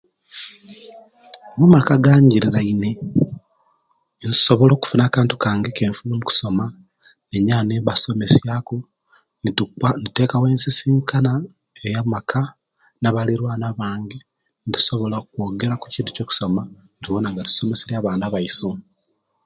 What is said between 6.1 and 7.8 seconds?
mukusoma ninjaba